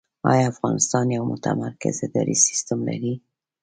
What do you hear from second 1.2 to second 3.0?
متمرکز اداري سیستم